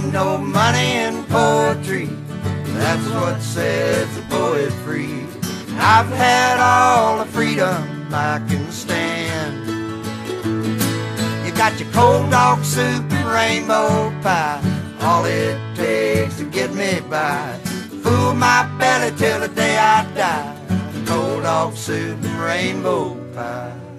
[0.00, 2.08] ain't no money in poetry.
[2.78, 5.26] That's what sets a poet free.
[5.76, 9.66] I've had all the freedom I can stand.
[11.44, 14.60] You got your cold dog soup and rainbow pie.
[15.02, 17.58] All it takes to get me by.
[18.02, 20.56] Fool my belly till the day I die.
[21.06, 23.89] Cold dog soup and rainbow pie.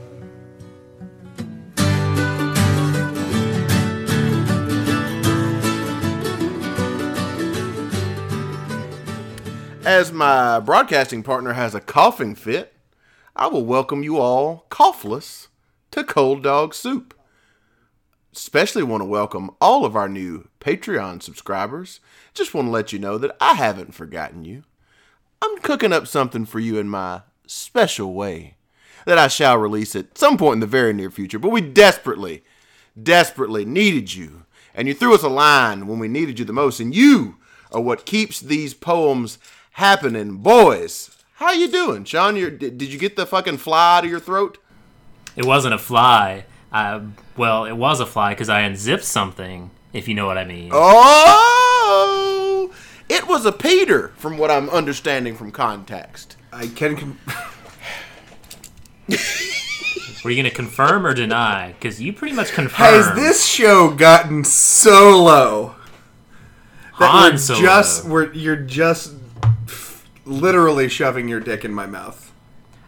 [9.83, 12.75] As my broadcasting partner has a coughing fit,
[13.35, 15.47] I will welcome you all, coughless,
[15.89, 17.15] to Cold Dog Soup.
[18.31, 21.99] Especially want to welcome all of our new Patreon subscribers.
[22.35, 24.65] Just want to let you know that I haven't forgotten you.
[25.41, 28.57] I'm cooking up something for you in my special way
[29.05, 31.39] that I shall release at some point in the very near future.
[31.39, 32.43] But we desperately,
[33.01, 34.45] desperately needed you.
[34.75, 36.79] And you threw us a line when we needed you the most.
[36.79, 37.37] And you
[37.71, 39.39] are what keeps these poems
[39.71, 40.37] happening.
[40.37, 42.03] Boys, how you doing?
[42.05, 44.57] Sean, you did, did you get the fucking fly out of your throat?
[45.35, 46.45] It wasn't a fly.
[46.71, 47.01] Uh,
[47.37, 50.69] well, it was a fly because I unzipped something, if you know what I mean.
[50.73, 52.73] Oh!
[53.09, 56.37] It was a Peter, from what I'm understanding from context.
[56.53, 56.95] I can.
[56.95, 57.17] Con-
[60.23, 61.73] Were you going to confirm or deny?
[61.73, 63.05] Because you pretty much confirmed.
[63.05, 65.75] Has this show gotten so low
[66.99, 67.61] that Han we're Solo.
[67.61, 69.13] just we're you're just
[70.31, 72.31] literally shoving your dick in my mouth?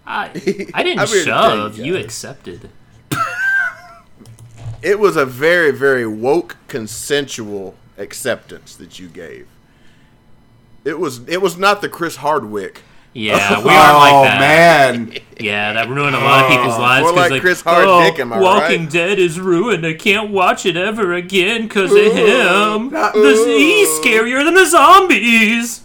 [0.05, 0.25] I,
[0.73, 1.77] I didn't I'm here to you shove.
[1.77, 2.69] You accepted.
[4.83, 9.47] It was a very, very woke, consensual acceptance that you gave.
[10.83, 11.25] It was.
[11.30, 12.81] It was not the Chris Hardwick.
[13.13, 14.39] Yeah, we oh aren't like oh, that.
[14.39, 16.81] man, Yeah, that ruined a lot of people's oh.
[16.81, 17.03] lives.
[17.03, 19.85] more 'cause, like Chris Hard oh, am I Walking right?" Dead is ruined.
[19.85, 22.89] I can't watch it ever again because of him.
[22.89, 25.83] not- The, he's scarier than the zombies.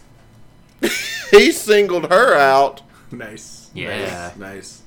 [1.39, 2.83] He singled her out.
[3.11, 3.71] nice.
[3.75, 4.33] Yeah.
[4.35, 4.83] nice, nice.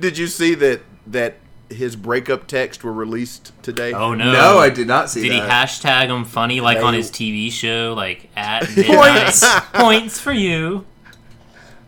[0.00, 0.80] Did you see that?
[1.06, 1.36] That
[1.68, 3.92] his breakup text were released today.
[3.92, 4.32] Oh no!
[4.32, 5.26] No, I did not see that.
[5.28, 10.32] Did he hashtag him funny like on his TV show, like at points Points for
[10.32, 10.84] you.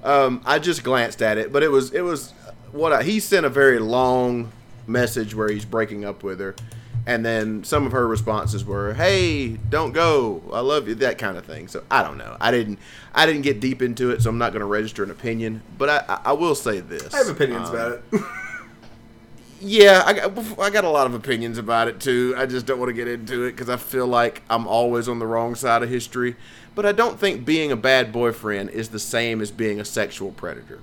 [0.05, 2.32] Um, I just glanced at it, but it was it was
[2.72, 4.53] what I, he sent a very long
[4.87, 6.55] message where he's breaking up with her,
[7.08, 11.38] and then some of her responses were, "Hey, don't go, I love you," that kind
[11.38, 11.66] of thing.
[11.66, 12.36] So I don't know.
[12.38, 12.78] I didn't
[13.14, 15.62] I didn't get deep into it, so I'm not going to register an opinion.
[15.78, 18.20] But I, I, will say this: I have opinions Um, about it.
[19.60, 22.32] Yeah, I got, I got a lot of opinions about it too.
[22.36, 25.19] I just don't want to get into it because I feel like I'm always on
[25.19, 26.36] the wrong side of history.
[26.76, 30.30] But I don't think being a bad boyfriend is the same as being a sexual
[30.30, 30.78] predator.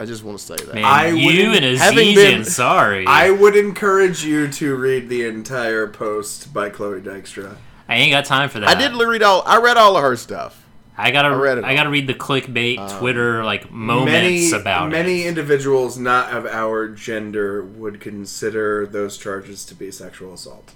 [0.00, 0.74] I just want to say that.
[0.74, 3.04] Man, I you wouldn't- and having Aziz been- Ansari.
[3.06, 7.56] I would encourage you to read the entire post by Chloe Dykstra.
[7.86, 8.68] I ain't got time for that.
[8.70, 9.42] I did read all.
[9.46, 10.64] I read all of her stuff.
[10.96, 11.28] I gotta.
[11.28, 11.74] I I, read it all.
[11.76, 15.28] gotta read the clickbait um, Twitter like moments many about many it.
[15.28, 20.72] individuals not of our gender would consider those charges to be sexual assault.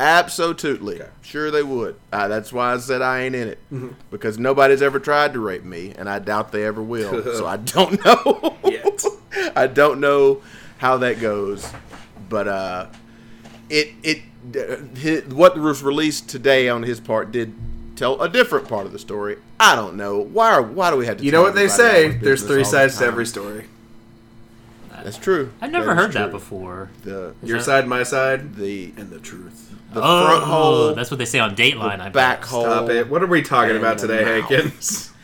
[0.00, 1.10] Absolutely, Okay.
[1.20, 1.94] sure they would.
[2.12, 3.88] Uh, that's why I said I ain't in it Mm-hmm.
[4.10, 7.22] because nobody's ever tried to rape me, and I doubt they ever will.
[7.36, 8.56] so I don't know.
[8.64, 9.04] Yet.
[9.56, 10.40] I don't know
[10.78, 11.70] how that goes,
[12.28, 12.86] but uh,
[13.68, 14.22] it it
[14.56, 17.52] uh, what was released today on his part did
[17.94, 19.36] tell a different part of the story.
[19.60, 20.52] I don't know why.
[20.52, 21.24] Are, why do we have to?
[21.24, 22.08] You know what they say?
[22.08, 23.66] There's three all the sides to every story.
[25.04, 25.52] That's true.
[25.60, 26.90] I've never That is heard that before.
[27.04, 29.74] The Your that- side, my side, the and the truth.
[29.92, 32.00] the oh, front hole, that's what they say on Dateline.
[32.00, 32.48] I back bet.
[32.50, 32.64] hole.
[32.64, 33.08] Stop it.
[33.08, 34.24] What are we talking about today.
[34.24, 35.10] Hankins?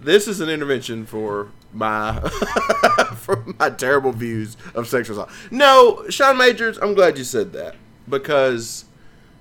[0.00, 2.20] this is an intervention for my
[3.16, 5.30] for my terrible views of sexual assault.
[5.50, 7.76] No, Sean Majors, I'm glad you said that
[8.08, 8.84] because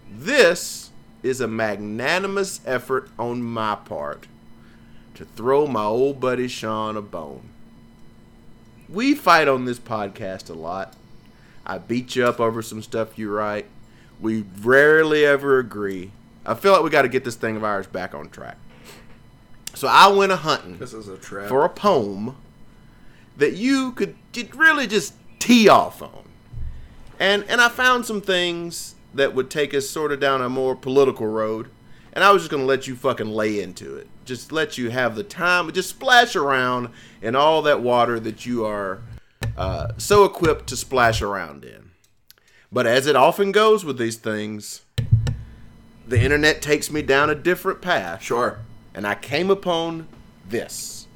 [0.09, 0.91] this
[1.23, 4.27] is a magnanimous effort on my part
[5.15, 7.49] to throw my old buddy Sean a bone.
[8.91, 10.95] We fight on this podcast a lot.
[11.65, 13.65] I beat you up over some stuff you write.
[14.19, 16.11] We rarely ever agree.
[16.45, 18.57] I feel like we got to get this thing of ours back on track.
[19.73, 21.47] So I went a hunting This is a trap.
[21.47, 22.35] for a poem
[23.37, 24.15] that you could
[24.55, 26.23] really just tee off on.
[27.19, 30.75] And and I found some things that would take us sort of down a more
[30.75, 31.69] political road.
[32.13, 34.07] And I was just to let you fucking lay into it.
[34.25, 36.89] Just let you have the time, just splash around
[37.21, 39.01] in all that water that you are
[39.57, 41.91] uh, so equipped to splash around in.
[42.71, 44.81] But as it often goes with these things,
[46.07, 48.59] the internet takes me down a different path sure.
[48.93, 50.07] and I came upon
[50.47, 51.07] this.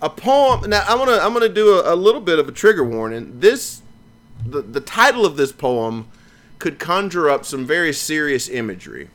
[0.00, 0.68] A poem.
[0.70, 3.40] Now I'm gonna I'm gonna do a, a little bit of a trigger warning.
[3.40, 3.82] This
[4.46, 6.08] the the title of this poem
[6.60, 9.10] could conjure up some very serious imagery.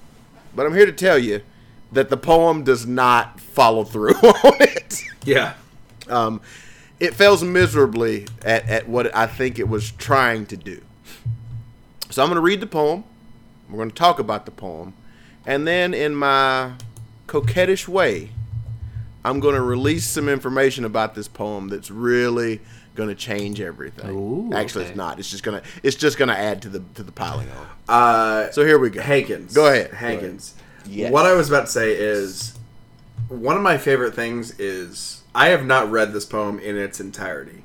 [0.55, 1.41] But I'm here to tell you
[1.91, 5.01] that the poem does not follow through on it.
[5.25, 5.53] Yeah.
[6.07, 6.41] Um,
[7.00, 10.81] it fails miserably at, at what I think it was trying to do.
[12.09, 13.03] So I'm going to read the poem.
[13.69, 14.94] We're going to talk about the poem.
[15.45, 16.73] And then, in my
[17.27, 18.29] coquettish way,
[19.25, 22.59] I'm going to release some information about this poem that's really
[22.95, 24.09] going to change everything.
[24.11, 24.89] Ooh, Actually, okay.
[24.91, 25.17] it's not.
[25.19, 27.67] It's just going to it's just going to add to the to the piling on.
[27.87, 29.01] Uh, So here we go.
[29.01, 29.53] Hankins.
[29.53, 29.91] Go ahead.
[29.93, 30.55] Hankins.
[30.85, 31.11] Yes.
[31.11, 32.57] What I was about to say is
[33.29, 37.63] one of my favorite things is I have not read this poem in its entirety.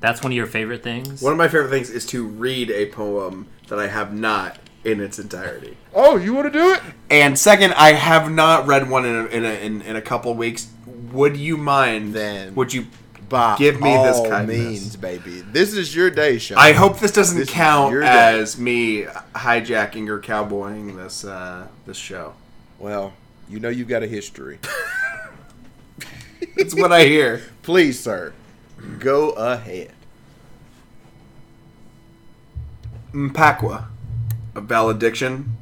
[0.00, 1.22] That's one of your favorite things.
[1.22, 5.00] One of my favorite things is to read a poem that I have not in
[5.00, 5.76] its entirety.
[5.94, 6.80] Oh, you want to do it?
[7.10, 10.32] And second, I have not read one in a, in a, in, in a couple
[10.34, 10.68] weeks.
[11.12, 12.86] Would you mind Then- Would you?
[13.28, 14.56] By Give me this all kindness.
[14.58, 15.42] means, baby.
[15.42, 16.56] This is your day, Sean.
[16.56, 19.02] I hope this doesn't This count as me
[19.34, 22.32] hijacking or cowboying this uh, this show.
[22.78, 23.12] Well,
[23.46, 24.58] you know you've got a history.
[26.56, 27.42] It's what I hear.
[27.62, 28.32] Please, sir,
[28.98, 29.92] go ahead.
[33.12, 33.84] Mpakwa,
[34.58, 35.56] a valediction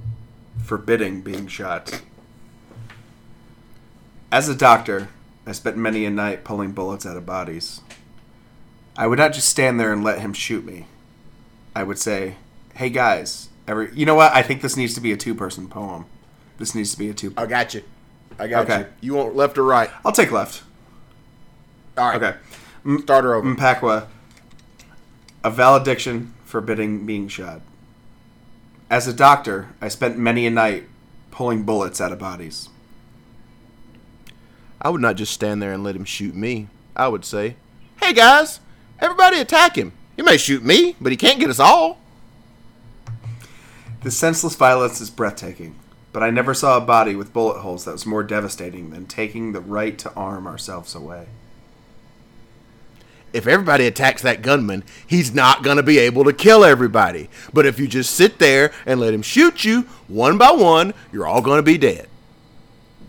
[0.65, 2.01] forbidding being shot.
[4.33, 5.09] As a doctor,
[5.47, 7.83] I spent many a night pulling bullets out of bodies.
[8.97, 10.87] I would not just stand there and let him shoot me.
[11.75, 12.37] I would say,
[12.75, 14.33] "Hey guys, ever you know what?
[14.33, 16.07] I think this needs to be a two-person poem.
[16.57, 17.35] This needs to be a two.
[17.37, 17.83] I got you.
[18.39, 18.87] I got Okay.
[19.03, 19.13] you.
[19.13, 19.91] You want left or right?
[20.07, 20.63] I'll take left.
[21.99, 22.23] All right.
[22.23, 22.99] Okay.
[23.03, 23.47] Start her over.
[23.55, 24.07] Mpakwa,
[25.45, 27.61] a valediction forbidding being shot.
[28.89, 30.89] As a doctor, I spent many a night
[31.33, 32.69] pulling bullets out of bodies.
[34.81, 36.69] I would not just stand there and let him shoot me.
[36.95, 37.57] I would say,
[38.01, 38.61] "Hey guys,
[39.01, 39.93] everybody attack him.
[40.15, 41.99] He may shoot me, but he can't get us all."
[44.03, 45.75] The senseless violence is breathtaking,
[46.13, 49.51] but I never saw a body with bullet holes that was more devastating than taking
[49.51, 51.27] the right to arm ourselves away.
[53.37, 57.29] If everybody attacks that gunman, he's not going to be able to kill everybody.
[57.53, 61.27] But if you just sit there and let him shoot you one by one, you're
[61.27, 62.09] all going to be dead.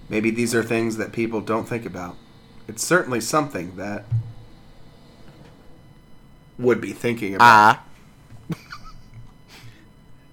[0.09, 2.18] Maybe these are things that people don't think about.
[2.68, 4.03] It's certainly something that
[6.59, 7.79] would be thinking about.
[8.50, 8.56] I,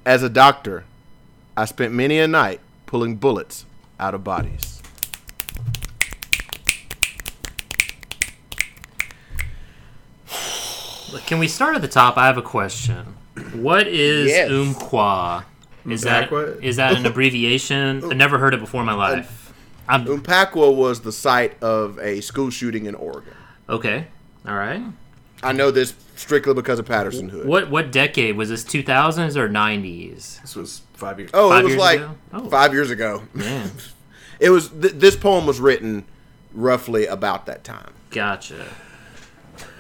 [0.05, 0.82] as a doctor,
[1.56, 3.64] I spent many a night pulling bullets
[4.00, 4.74] out of bodies.
[11.27, 12.17] Can we start at the top?
[12.17, 13.17] I have a question.
[13.55, 14.51] What is Yes.
[14.51, 15.45] Umqua?
[15.89, 16.57] Is that Umpqua?
[16.77, 18.05] that an abbreviation?
[18.05, 19.53] I never heard it before in my um, life.
[19.89, 23.35] I'm Umpqua was the site of a school shooting in Oregon.
[23.69, 24.07] okay.
[24.47, 24.83] All right.
[25.43, 27.47] I know this strictly because of Patterson Hood.
[27.47, 28.65] What what decade was this?
[28.65, 30.39] Two thousands or nineties?
[30.43, 31.31] This was five years.
[31.35, 32.01] Oh, Five it was like?
[32.33, 32.49] Oh.
[32.49, 33.23] five years ago.
[33.35, 33.71] Man,
[34.41, 36.05] It was th- this poem was written
[36.55, 37.93] roughly about that time.
[38.11, 38.65] gotcha.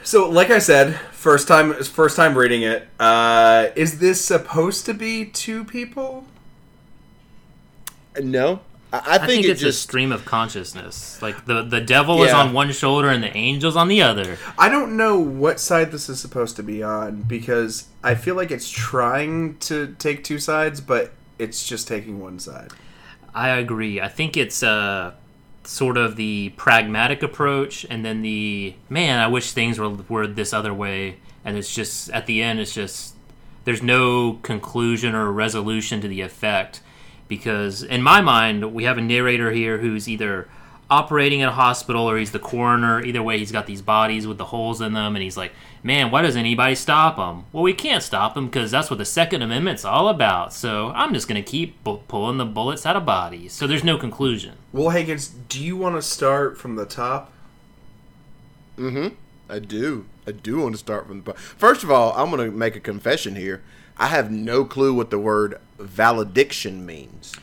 [0.04, 2.86] So, like I said, first time first time reading it.
[3.00, 6.26] Uh, is this supposed to be two people?
[8.22, 8.60] No,
[8.92, 11.20] I, I, I think, think, it it's a just stream of consciousness.
[11.22, 14.36] Like the the devil is on one shoulder and the angels on the other.
[14.58, 18.50] I don't know what side this is supposed to be on because I feel like
[18.50, 22.72] it's trying to take two sides, but it's just taking one side.
[23.34, 24.02] I agree.
[24.02, 25.14] I think it's uh,
[25.66, 29.20] sort of the pragmatic approach, and then the man.
[29.20, 32.60] I wish things were were this other way, and it's just at the end.
[32.60, 33.14] It's just
[33.64, 36.80] there's no conclusion or resolution to the effect
[37.28, 40.48] because in my mind we have a narrator here who's either
[40.90, 44.38] operating at a hospital or he's the coroner either way he's got these bodies with
[44.38, 47.44] the holes in them and he's like man why doesn't anybody stop him?
[47.52, 51.14] well we can't stop him because that's what the second amendment's all about so i'm
[51.14, 54.54] just going to keep bu- pulling the bullets out of bodies so there's no conclusion
[54.72, 57.32] Well, Higgins, do you want to start from the top?
[58.76, 59.14] Mm hmm.
[59.48, 60.06] I do.
[60.26, 62.76] I do want to start from the bo- First of all, I'm going to make
[62.76, 63.62] a confession here.
[63.98, 67.34] I have no clue what the word valediction means.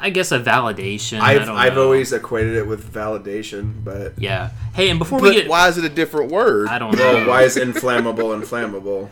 [0.00, 1.84] I guess a validation I I've don't I've know.
[1.84, 5.78] always equated it with validation, but yeah hey and before But we get why is
[5.78, 6.68] it a different word?
[6.68, 9.10] i don't know well, why is inflammable inflammable?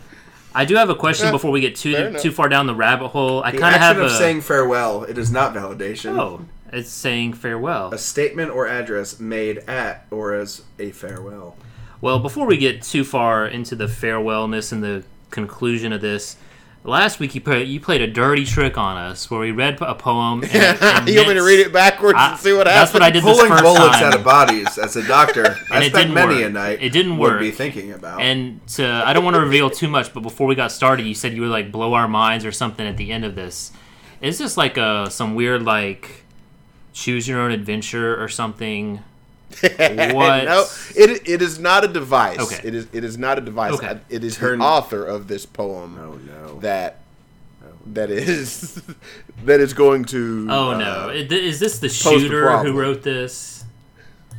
[0.55, 3.43] i do have a question before we get too too far down the rabbit hole
[3.43, 5.05] i The kind of have of a saying farewell.
[5.05, 6.19] It is not validation.
[6.19, 11.57] oh it's saying farewell A statement or address made at or as a farewell.
[12.01, 16.37] Well, before we get too far into the farewellness and the conclusion of this,
[16.87, 19.95] Last week you put you played a dirty trick on us where we read a
[19.95, 20.45] poem.
[20.45, 22.93] And, and you want me to read it backwards I- and see what happens?
[22.93, 22.95] that's happens?
[22.95, 24.05] what I did this Pulling first bullets time.
[24.05, 26.45] out of bodies as a doctor, I it spent didn't many work.
[26.45, 26.83] a night.
[26.83, 27.41] It didn't would work.
[27.41, 28.21] be thinking about.
[28.21, 31.15] And to, I don't want to reveal too much, but before we got started, you
[31.15, 33.73] said you would like blow our minds or something at the end of this.
[34.21, 36.25] Is this like a some weird like
[36.93, 39.03] choose your own adventure or something?
[40.15, 40.45] What?
[40.45, 42.39] no, it, it is not a device.
[42.41, 42.61] Okay.
[42.67, 43.73] It is it is not a device.
[43.75, 43.89] Okay.
[43.89, 46.61] I- It is Turn- the author of this poem oh no!
[46.61, 47.01] that
[47.87, 48.83] that is
[49.45, 50.47] that is going to.
[50.51, 51.09] Oh uh, no!
[51.11, 53.65] Is this the shooter who wrote this?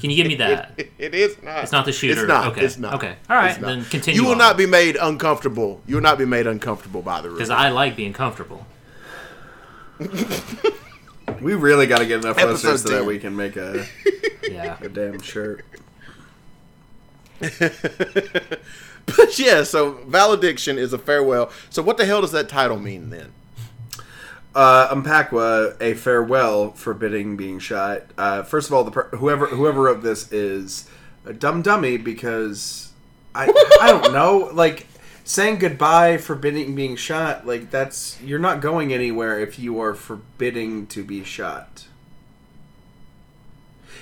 [0.02, 0.72] Can you give me that?
[0.78, 1.64] It, it is not.
[1.64, 2.22] It's not the shooter.
[2.22, 2.48] It's not.
[2.48, 2.66] Okay.
[2.66, 2.96] It's not.
[2.96, 3.16] Okay.
[3.30, 4.38] All right, then continue You will on.
[4.40, 5.82] not be made uncomfortable.
[5.88, 7.40] You will not be made uncomfortable by the rules.
[7.40, 7.50] Because.
[7.50, 8.66] I like being comfortable.
[11.42, 13.86] we really got to get enough Episode listeners so that we can make a,
[14.50, 14.78] Yeah.
[14.82, 15.66] a damn shirt.
[19.06, 21.52] But yeah, so valediction is a farewell.
[21.70, 23.34] So what the hell does that title mean then?
[24.56, 28.04] Uh, Umpqua, a farewell forbidding being shot.
[28.18, 30.90] Uh, first of all, the per- whoever whoever wrote this is
[31.24, 32.92] a dumb dummy because
[33.36, 33.44] I
[33.80, 34.88] I don't know like
[35.28, 40.86] saying goodbye forbidding being shot like that's you're not going anywhere if you are forbidding
[40.88, 41.86] to be shot.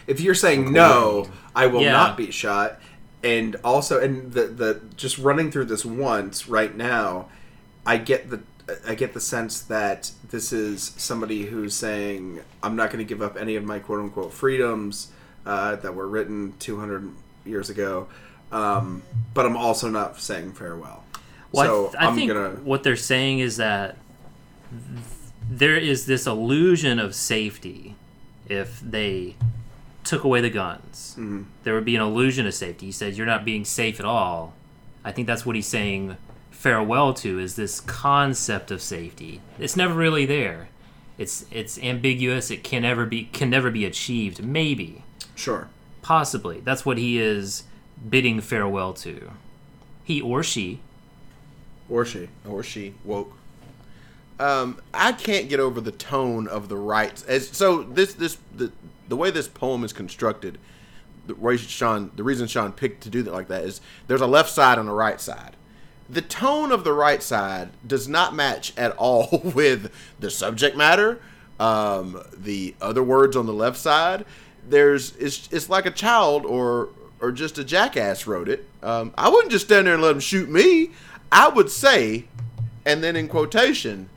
[0.06, 1.94] If you're saying no, I will Yeah.
[1.94, 2.80] not be shot,
[3.24, 7.30] and also and the the just running through this once right now,
[7.86, 8.42] I get the
[8.88, 13.22] I get the sense that this is somebody who's saying I'm not going to give
[13.22, 15.10] up any of my quote unquote freedoms
[15.46, 17.10] uh, that were written 200
[17.46, 18.08] years ago,
[18.51, 19.03] um,
[19.34, 21.03] but I'm also not saying farewell.
[21.53, 23.95] Well, so I, th- I I'm think gonna what they're saying is that
[25.50, 27.95] there is this illusion of safety
[28.48, 29.36] if they
[30.03, 31.15] took away the guns.
[31.17, 31.43] Mm-hmm.
[31.63, 32.88] There would be an illusion of safety.
[32.88, 34.53] He said, "You're not being safe at all."
[35.05, 36.17] I think that's what he's saying
[36.51, 39.41] farewell to is this concept of safety.
[39.60, 40.69] It's never really there.
[41.17, 42.50] It's it's ambiguous.
[42.50, 44.43] It can never be can never be achieved.
[44.43, 45.03] Maybe,
[45.36, 45.67] sure.
[46.01, 46.62] possibly.
[46.62, 47.63] That's what he is
[48.10, 49.31] bidding farewell to.
[50.03, 50.79] He or she.
[51.93, 52.27] Or she.
[52.50, 53.31] or she woke.
[54.39, 57.21] Um, I can't get over the tone of the rights.
[57.23, 58.71] As so, this this the
[59.07, 60.57] the way this poem is constructed,
[61.27, 64.27] the way Sean the reason Sean picked to do that like that is there's a
[64.27, 65.55] left side and a right side.
[66.09, 71.21] The tone of the right side does not match at all with the subject matter,
[71.59, 74.25] um, the other words on the left side.
[74.67, 76.89] There's it's it's like a child or
[77.21, 78.67] or just a jackass wrote it.
[78.81, 80.89] Um, I wouldn't just stand there and let him shoot me.
[81.33, 82.25] I would say,
[82.85, 84.09] and then in quotation,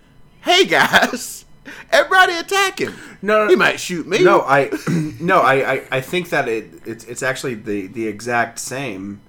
[0.42, 1.46] "Hey guys,
[1.90, 2.94] everybody attack him.
[3.22, 4.22] No, no, he might shoot me.
[4.22, 4.70] No, I
[5.20, 9.20] no, I, I, I think that it it's it's actually the the exact same.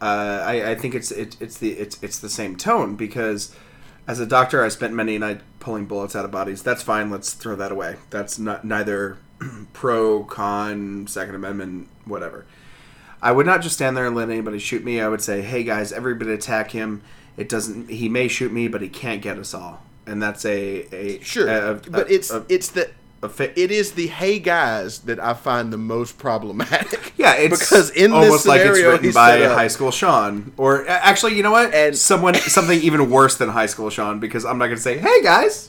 [0.00, 3.54] Uh, I, I think it's it, it's the it's it's the same tone because
[4.06, 6.62] as a doctor I spent many nights pulling bullets out of bodies.
[6.62, 7.10] That's fine.
[7.10, 7.96] Let's throw that away.
[8.10, 9.18] That's not neither
[9.72, 12.46] pro con Second Amendment whatever.
[13.22, 15.00] I would not just stand there and let anybody shoot me.
[15.00, 17.02] I would say, "Hey guys, everybody attack him.
[17.36, 17.90] It doesn't.
[17.90, 21.48] He may shoot me, but he can't get us all." And that's a a sure,
[21.48, 22.90] a- a- but it's it's the
[23.54, 27.12] it is the hey guys that I find the most problematic.
[27.20, 30.88] Yeah, it's because in almost this like it's scenario, written by High School Sean, or
[30.88, 31.74] actually, you know what?
[31.74, 34.96] And- someone something even worse than High School Sean, because I'm not going to say,
[34.96, 35.68] "Hey guys."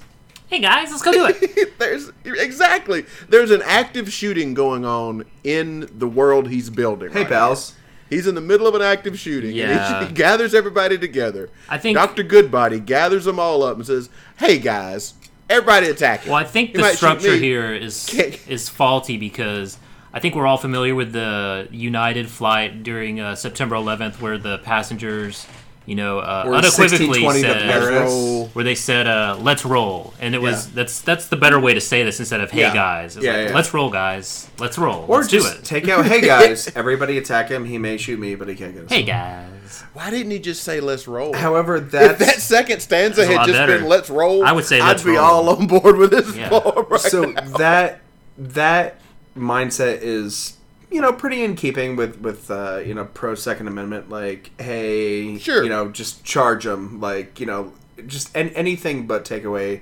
[0.51, 1.77] Hey guys, let's go do it.
[1.79, 7.09] there's exactly there's an active shooting going on in the world he's building.
[7.11, 7.71] Hey right pals.
[7.71, 7.77] now.
[8.09, 9.51] He's in the middle of an active shooting.
[9.51, 10.01] and Yeah.
[10.01, 11.49] he, he gathers everybody together.
[11.69, 15.13] I think- Doctor Goodbody gathers them all up and says, "Hey guys,
[15.49, 18.13] everybody attack him." Well, I think He the structure here is
[18.49, 19.77] is faulty because
[20.13, 24.57] I think we're all familiar with the United flight during uh, September 11th, where the
[24.57, 25.47] passengers,
[25.85, 30.67] you know, uh, unequivocally 1620 said, where they said, uh, "Let's roll," and it was
[30.67, 30.71] Yeah.
[30.75, 32.73] that's that's the better way to say this instead of "Hey Yeah.
[32.73, 33.55] guys." Yeah, like, yeah.
[33.55, 34.47] Let's roll, guys.
[34.59, 35.05] Let's roll.
[35.07, 35.65] Or Let's just do it.
[35.65, 37.65] take out, "Hey guys, everybody attack him.
[37.65, 39.47] He may shoot me, but he can't get us." hey guys.
[39.93, 41.33] Why didn't he just say "Let's roll"?
[41.35, 43.79] However, if that's that second stanza had just better.
[43.79, 46.35] been "Let's roll," I would say I'd "Let's be roll." all on board with this
[46.35, 46.49] Yeah.
[46.89, 47.41] right so now.
[47.57, 48.01] that
[48.37, 48.97] that
[49.37, 50.53] mindset is
[50.91, 54.09] you know pretty in keeping with with uh, you know pro Second Amendment.
[54.09, 55.63] Like, hey, Sure.
[55.63, 56.99] you know, just charge them.
[56.99, 57.73] Like, you know,
[58.07, 59.81] just an, anything but take away.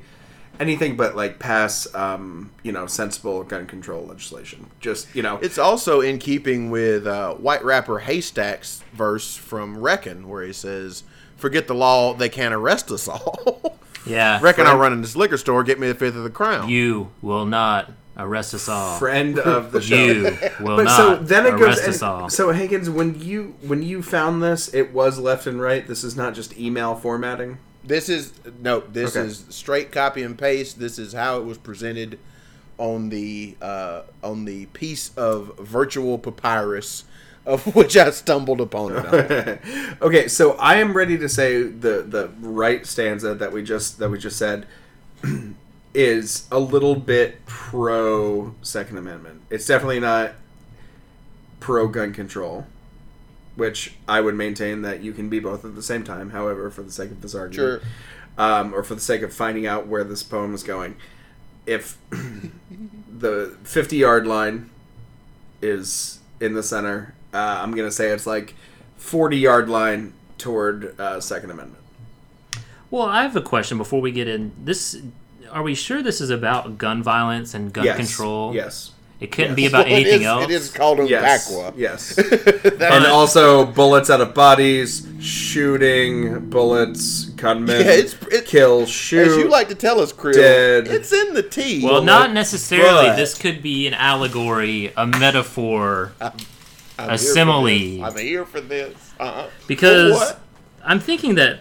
[0.59, 4.69] Anything but like pass, um, you know, sensible gun control legislation.
[4.81, 10.27] Just you know, It's also in keeping with uh, White Rapper Haystak's verse from Reckon,
[10.27, 11.03] where he says,
[11.37, 14.39] "Forget the law; they can't arrest us all." Yeah.
[14.41, 16.67] Reckon I'll run in this liquor store, get me the fifth of the crown.
[16.67, 18.97] You will not arrest us all.
[18.99, 19.95] friend of the show.
[19.95, 20.23] You
[20.59, 22.29] will but not so then it arrest and- us all.
[22.29, 25.87] so Higgins, when you when you found this, it was left and right.
[25.87, 27.57] This is not just email formatting.
[27.83, 28.81] This is no.
[28.81, 29.25] This Okay.
[29.27, 30.79] is straight copy and paste.
[30.79, 32.19] This is how it was presented
[32.77, 37.05] on the uh, on the piece of virtual papyrus
[37.45, 39.59] of which I stumbled upon it.
[40.01, 44.09] okay, so I am ready to say the the right stanza that we just that
[44.09, 44.65] we just said
[45.93, 49.41] is a little bit pro Second Amendment.
[49.49, 50.33] It's definitely not
[51.59, 52.67] pro gun control,
[53.55, 56.29] which I would maintain that you can be both at the same time.
[56.29, 57.89] However, for the sake of this argument, Sure.
[58.37, 60.95] um, or for the sake of finding out where this poem is going,
[61.65, 61.97] if
[63.11, 64.69] the fifty yard line
[65.61, 68.55] is in the center, uh, I'm gonna say it's like
[68.97, 71.83] forty yard line toward uh, Second Amendment.
[72.91, 74.51] Well, I have a question before we get in.
[74.63, 74.99] This
[75.51, 77.97] are we sure this is about gun violence and gun yes.
[77.97, 78.53] control?
[78.53, 78.91] Yes.
[79.19, 79.55] It couldn't Yes.
[79.57, 80.43] be about Well, anything is- else.
[80.45, 81.51] It is called Yes.
[81.51, 81.73] Umpqua.
[81.77, 82.15] Yes.
[82.15, 89.27] That- and also bullets out of bodies, shooting, bullets, gunmen, Yeah, it's- it- kill, shoot.
[89.27, 90.87] as you like to tell us, Creel, Dead.
[90.87, 91.83] it's in the T.
[91.83, 93.07] Well, not necessarily.
[93.07, 96.31] but- This could be an allegory, a metaphor, I'm
[96.97, 98.03] a here for simile.
[98.03, 98.95] I'm here for this.
[99.19, 99.47] Uh-uh.
[99.67, 100.39] because what?
[100.85, 101.59] I'm thinking that,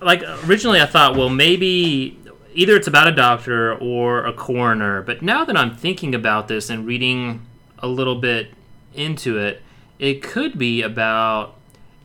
[0.00, 2.17] like, originally I thought, well, maybe
[2.54, 6.70] either it's about a doctor or a coroner, but now that I'm thinking about this
[6.70, 7.46] and reading
[7.78, 8.50] a little bit
[8.94, 9.62] into it,
[9.98, 11.56] it could be about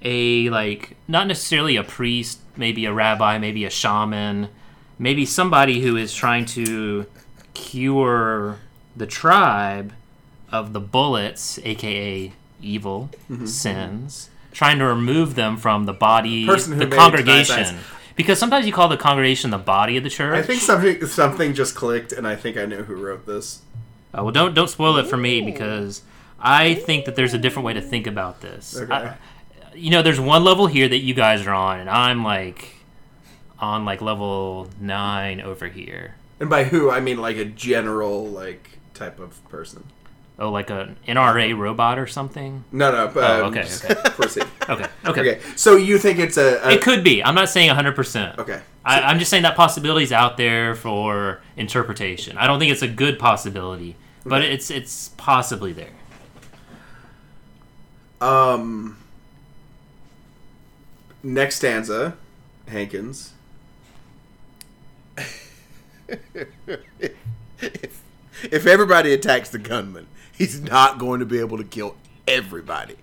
[0.02, 4.50] a, like, not necessarily a priest, maybe a rabbi, maybe a shaman,
[5.00, 7.06] maybe somebody who is trying to
[7.54, 8.60] cure
[8.96, 9.94] the tribe
[10.52, 12.32] of the bullets, aka
[12.62, 13.10] evil
[13.46, 17.78] sins, trying to remove them from the body, who the congregation.
[18.14, 20.38] Tonight's- Because sometimes you call the congregation the body of the church.
[20.38, 23.62] I think something something just clicked, and I think I know who wrote this.
[24.18, 26.02] Uh, well, don't don't spoil it for me because
[26.40, 28.78] I think that there's a different way to think about this.
[28.80, 28.94] Okay.
[28.94, 29.16] I-
[29.76, 32.76] you know, there's one level here that you guys are on, and I'm like
[33.60, 36.14] on like level nine over here.
[36.40, 39.84] And by who, I mean like a general like type of person.
[40.40, 42.64] Oh, like an NRA robot or something.
[42.72, 43.12] No, no.
[43.16, 43.96] Oh, um, okay, okay.
[44.12, 44.44] Proceed.
[44.68, 45.22] Okay, okay.
[45.22, 47.24] Okay, so you think it's a, a It could be.
[47.24, 47.96] I'm not saying 100.
[47.96, 48.62] percent okay?
[48.84, 52.38] I, I'm just saying that possibility's out there for interpretation.
[52.38, 54.52] I don't think it's a good possibility, but Okay.
[54.54, 55.92] it's it's possibly there.
[58.22, 58.98] Um.
[61.22, 62.18] Next stanza,
[62.68, 63.34] Hankins.
[66.08, 68.02] if,
[68.52, 71.96] if everybody attacks the gunman, he's not going to be able to kill
[72.28, 72.96] everybody.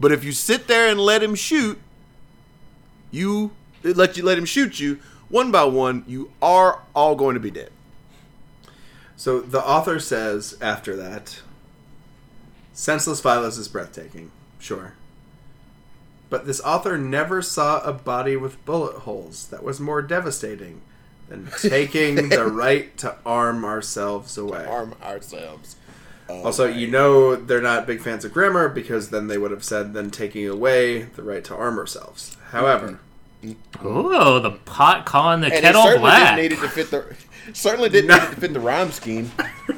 [0.00, 1.78] But if you sit there and let him shoot,
[3.10, 4.98] you let you let him shoot you
[5.28, 7.70] one by one, you are all going to be dead.
[9.16, 11.40] So the author says after that,
[12.72, 14.30] senseless violence is breathtaking.
[14.58, 14.94] Sure.
[16.30, 20.80] But this author never saw a body with bullet holes that was more devastating
[21.28, 24.64] than taking the right to arm ourselves away.
[24.64, 25.76] Arm ourselves.
[26.28, 29.92] Also, you know they're not big fans of grammar because then they would have said
[29.92, 32.36] then taking away the right to arm ourselves.
[32.50, 32.98] However,
[33.82, 36.36] Oh, the pot calling the And it kettle certainly black.
[36.36, 37.14] didn't need to fit the
[37.52, 39.30] certainly didn't need to fit the rhyme scheme.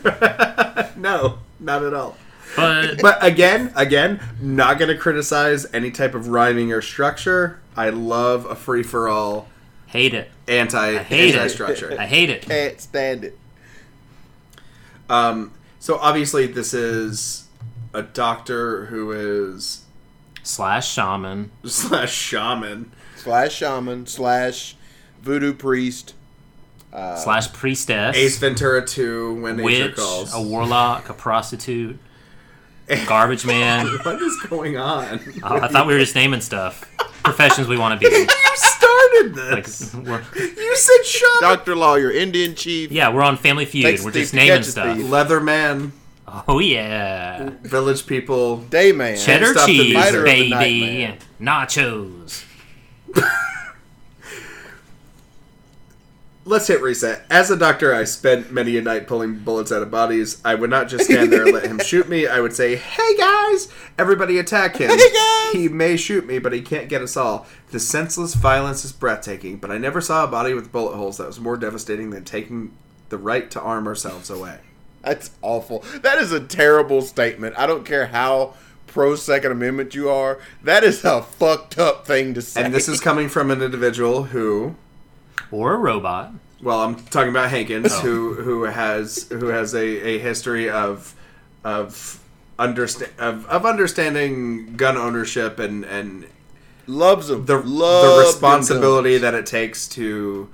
[0.96, 2.16] no, not at all.
[2.54, 7.60] But But again, again, not going to criticize any type of rhyming or structure.
[7.76, 9.48] I love a free for all
[9.86, 10.30] hate it.
[10.46, 11.38] anti hate it.
[11.38, 11.96] anti structure.
[11.98, 12.42] I hate it.
[12.42, 13.38] Can't stand it.
[15.10, 15.52] Um,
[15.86, 17.46] so obviously this is
[17.94, 19.84] a doctor who is
[20.42, 21.52] Slash shaman.
[21.64, 22.90] slash shaman.
[23.14, 24.74] Slash shaman slash
[25.22, 26.14] voodoo priest.
[26.92, 28.16] Uh, slash priestess.
[28.16, 29.94] Ace Ventura 2 when nature witch.
[29.94, 30.34] calls.
[30.34, 31.08] A warlock.
[31.08, 32.00] A prostitute.
[33.06, 33.86] Garbage man.
[34.02, 35.20] what is going on?
[35.44, 36.84] I thought we were just naming stuff.
[37.22, 38.26] Professions we want to be.
[39.24, 39.94] you started Like, this.
[39.94, 41.40] we're, you said shaman.
[41.42, 42.90] Doctor Lawyer, Indian Chief.
[42.90, 43.84] yeah, we're on Family Feud.
[43.84, 44.96] Takes we're the just naming catches stuff.
[44.96, 45.06] thief.
[45.06, 45.90] Leatherman,
[46.48, 47.50] Oh yeah.
[47.62, 48.58] village people.
[48.68, 49.22] Dayman.
[49.24, 50.50] Cheddar stop the cheese, Fighter of the baby.
[51.06, 51.18] Nightman.
[51.40, 52.44] Nachos.
[56.48, 57.24] Let's hit reset.
[57.28, 60.40] As a doctor, I spent many a night pulling bullets out of bodies.
[60.44, 62.28] I would not just stand there and let him shoot me.
[62.28, 63.66] I would say, "Hey guys,
[63.98, 64.88] everybody attack him.
[64.88, 67.48] Hey, guys!" He may shoot me, but he can't get us all.
[67.72, 71.26] The senseless violence is breathtaking, but I never saw a body with bullet holes that
[71.26, 72.70] was more devastating than taking
[73.08, 74.58] the right to arm ourselves away."
[75.02, 75.84] That's awful.
[76.02, 77.56] That is a terrible statement.
[77.58, 78.54] I don't care how
[78.86, 80.38] pro Second Amendment you are.
[80.62, 82.62] That is a fucked up thing to say.
[82.62, 84.76] And this is coming from an individual who
[85.50, 86.32] Or a robot.
[86.62, 91.14] Well, I'm talking about Hankins, who who has who has a, a history of
[91.64, 92.20] of
[92.58, 96.26] understand of, of understanding gun ownership and and
[96.86, 97.44] Loves them.
[97.46, 100.48] the Love the them responsibility that it takes to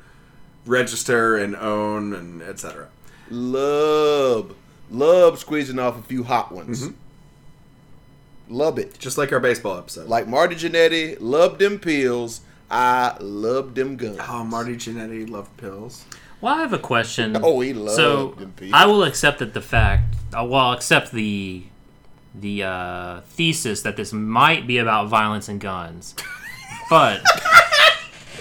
[0.65, 2.89] register and own and etc.
[3.31, 4.55] Love.
[4.91, 6.89] Love squeezing off a few hot ones.
[6.89, 6.97] Mm-hmm.
[8.55, 8.99] Love it.
[8.99, 10.09] Just like our baseball episode.
[10.09, 12.41] Like Marty Jannetty, loved them pills.
[12.73, 14.19] I loved them guns.
[14.27, 16.05] oh, Marty Jannetty loved pills.
[16.41, 17.37] Well, I have a question.
[17.41, 18.75] Oh, he loved So them people.
[18.75, 20.15] I will accept that the fact.
[20.37, 21.65] uh, Well, I'll accept the
[22.35, 26.15] the uh, thesis that this might be about violence and guns,
[26.91, 27.21] but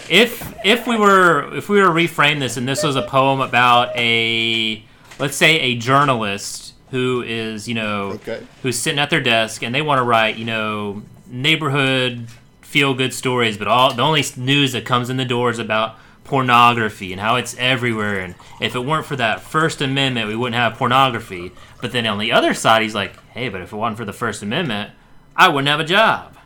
[0.09, 3.41] if if we were if we were to reframe this and this was a poem
[3.41, 4.81] about a
[5.19, 8.41] let's say a journalist who is you know Okay.
[8.61, 12.27] who's sitting at their desk and they want to write you know neighborhood
[12.71, 15.97] feel good stories but all the only news that comes in the door is about
[16.23, 18.19] pornography and how it's everywhere.
[18.21, 21.51] And if it weren't for that first amendment we wouldn't have pornography.
[21.81, 24.13] But then on the other side he's like hey but if it wasn't for the
[24.13, 24.91] first amendment
[25.35, 26.37] i wouldn't have a job.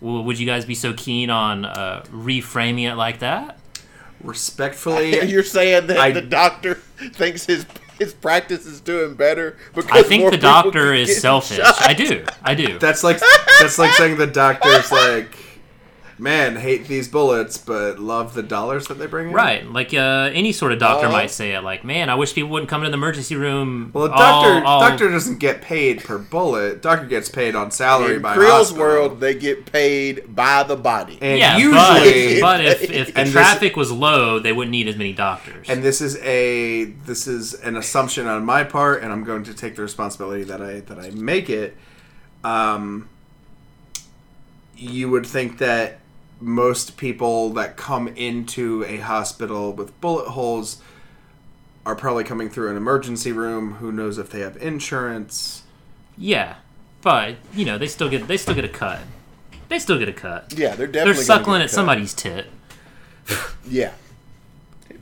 [0.00, 3.58] Well, would you guys be so keen on uh, reframing it like that?
[4.20, 7.64] Respectfully, You're saying that I- the doctor thinks his
[7.98, 11.58] his practice is doing better because i think more the doctor is selfish.
[11.58, 11.80] shot?
[11.80, 12.24] i do.
[12.42, 12.78] I do.
[12.78, 13.20] That's like
[13.60, 15.36] that's like saying the doctor's like,
[16.18, 19.34] man, hate these bullets, but love the dollars that they bring in.
[19.34, 21.60] Right, like uh, any sort of doctor Uh, might say it.
[21.62, 23.90] Like, man, I wish people wouldn't come to the emergency room.
[23.92, 26.80] Well, a all- doctor all- doctor doesn't get paid per bullet.
[26.82, 28.82] Doctor gets paid on salary In by Creel's hospital.
[28.86, 31.18] world, they get paid by the body.
[31.20, 34.72] and yeah, usually, but, but if, if the And this- traffic was low, they wouldn't
[34.72, 35.68] need as many doctors.
[35.68, 39.54] and this is a this is an assumption on my part, and I'm going to
[39.54, 41.76] take the responsibility that I that I make it.
[42.44, 43.08] Um,
[44.76, 45.98] you would think that
[46.40, 50.82] most people that come into a hospital with bullet holes
[51.86, 53.74] are probably coming through an emergency room.
[53.74, 55.62] Who knows if they have insurance?
[56.18, 56.56] yeah,
[57.02, 59.00] but you know, they still get they still get a cut.
[59.68, 60.52] They still get a cut.
[60.56, 61.74] Yeah, they're definitely They're suckling get at cut.
[61.74, 62.46] somebody's tit.
[63.68, 63.92] Yeah,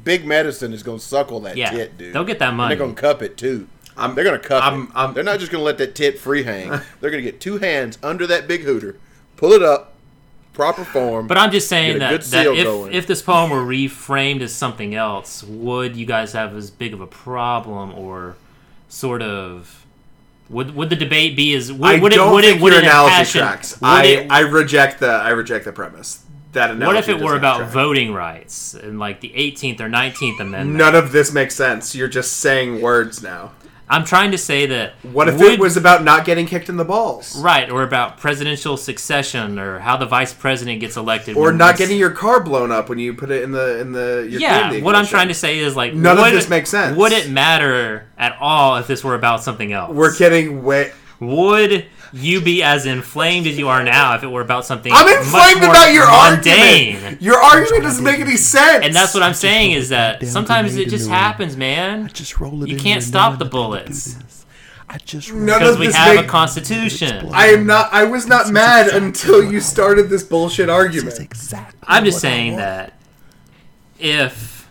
[0.05, 2.15] big medicine is gonna suckle that Yeah, tit, dude.
[2.15, 2.75] they'll get that And money.
[2.75, 3.69] they're gonna cup it too.
[3.97, 4.97] I'm- they're gonna cup I'm- it.
[4.99, 6.69] I'm- they're not just gonna let that tit free hang.
[7.01, 8.97] they're gonna get two hands under that big hooter,
[9.37, 9.94] pull it up,
[10.55, 11.27] proper form.
[11.27, 12.93] But I'm just saying that, that if, going.
[12.95, 17.01] if this poem were reframed as something else, would you guys have as big of
[17.01, 18.37] a problem or
[18.89, 19.85] sort of
[20.49, 22.73] would would the debate be as would, I would don't it would think it would
[22.73, 23.79] your it analogy impassion- tracks.
[23.83, 26.21] I, it- I reject the I reject the premise.
[26.53, 27.71] That analogy what if it were about track.
[27.71, 30.79] voting rights and like the 18th or 19th amendment?
[30.79, 31.97] None of this makes sense.
[31.97, 33.51] You're just saying words now.
[33.95, 36.77] I'm trying to say that What if would- it was about not getting kicked in
[36.77, 37.37] the balls?
[37.41, 41.97] right or about presidential succession or how the vice president gets elected Or not getting
[41.99, 44.97] your car blown up when you put it in the in the your yeah, what
[44.97, 46.97] I'm trying to say is like None of this it- makes sense.
[46.97, 49.93] Would it matter at all if this were about something else?
[49.93, 50.91] We're getting way.
[51.21, 54.93] Would you be as inflamed as you are now if it were about something?
[54.93, 56.95] I'm much inflamed more about your mundane?
[56.97, 57.23] argument.
[57.23, 58.85] Your argument doesn't make any sense.
[58.85, 61.23] And that's what I'm saying is that sometimes it just in the room.
[61.23, 62.09] happens, man.
[62.13, 64.47] Just roll it You can't here, stop the that I can do bullets.
[64.89, 67.31] I just None Because of we this have make- a constitution.
[67.33, 67.93] I am not.
[67.93, 71.15] I was not mad until you started this bullshit argument.
[71.15, 72.93] is exactly I'm just saying that
[73.99, 74.69] if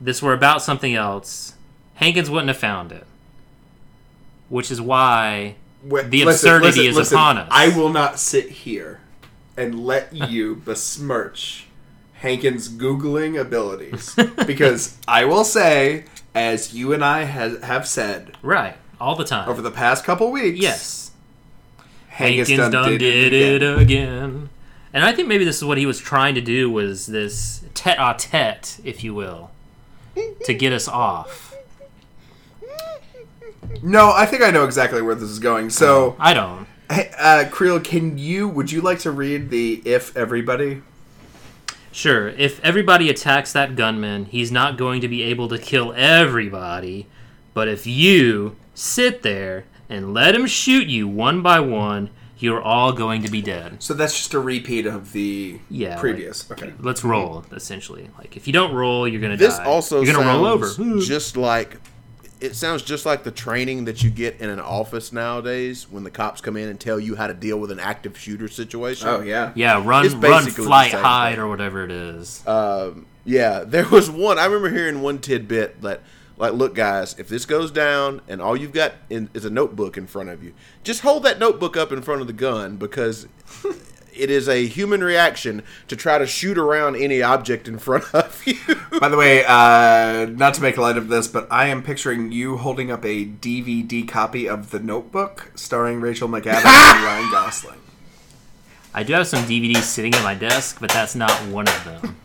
[0.00, 1.54] this were about something else,
[1.94, 3.06] Hankins wouldn't have found it.
[4.50, 7.48] Which is why Wait, The absurdity is upon us.
[7.50, 9.00] I will not sit here
[9.56, 11.66] and let you besmirch
[12.14, 14.14] Hankins' googling abilities
[14.46, 19.48] because I will say, as you and I has, have said right all the time.
[19.48, 21.10] over the past couple weeks, yes,
[22.08, 23.78] Hankins, Hankins done, done, did, did, again.
[23.78, 24.48] it again.
[24.92, 28.78] And I think maybe this is what he was trying to do was this tete-a-tete,
[28.84, 29.50] if you will,
[30.44, 31.53] to get us off.
[33.82, 35.70] No, I think I know exactly where this is going.
[35.70, 36.66] So, I don't.
[36.90, 38.48] hey, uh, Creel, can you?
[38.48, 40.82] Would you like to read the "If Everybody"?
[41.92, 47.06] Sure, if everybody attacks that gunman, he's not going to be able to kill everybody.
[47.52, 52.92] But if you sit there and let him shoot you one by one, you're all
[52.92, 53.80] going to be dead.
[53.80, 56.50] So that's just a repeat of the Yeah, previous.
[56.50, 56.72] okay.
[56.80, 58.10] Let's roll, essentially.
[58.18, 59.64] Like, if you don't roll, you're going to This die.
[59.64, 60.98] also you're gonna roll over.
[60.98, 61.76] just like
[62.44, 66.10] it sounds just like the training that you get in an office nowadays when the
[66.10, 69.08] cops come in and tell you how to deal with an active shooter situation.
[69.08, 69.52] Oh yeah.
[69.54, 71.40] Yeah, run, It's run, basically the flight, hide, thing.
[71.40, 72.46] or whatever it is.
[72.46, 74.38] Um, yeah, there was one.
[74.38, 76.02] I remember hearing one tidbit that,
[76.36, 79.96] like, look, guys, if this goes down and all you've got in, is a notebook
[79.96, 80.52] in front of you,
[80.82, 83.26] just hold that notebook up in front of the gun because
[84.16, 88.42] it is a human reaction to try to shoot around any object in front of
[88.46, 88.58] you.
[88.98, 92.56] By the way, uh, not to make light of this, but I am picturing you
[92.56, 97.80] holding up a DVD copy of The Notebook, starring Rachel McAdams and Ryan Gosling.
[98.92, 102.16] I do have some DVDs sitting at my desk, but that's not one of them.